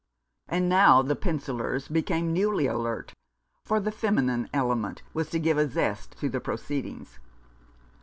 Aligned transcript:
And 0.49 0.67
now 0.67 1.03
the 1.03 1.15
pencillers 1.15 1.87
became 1.87 2.33
newly 2.33 2.65
alert; 2.65 3.13
for 3.63 3.79
the 3.79 3.91
feminine 3.91 4.49
element 4.51 5.03
was 5.13 5.29
to 5.29 5.37
give 5.37 5.59
a 5.59 5.69
zest 5.69 6.17
to 6.21 6.27
the 6.27 6.39
pro 6.39 6.55
ceedings. 6.55 7.19